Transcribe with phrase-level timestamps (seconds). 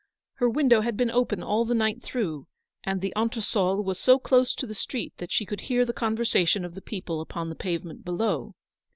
[0.37, 2.47] Her window had been open all the night through,
[2.83, 6.65] and the entresol was so close to the street that she could hear the conversation
[6.65, 8.55] of the people upon the pavement below.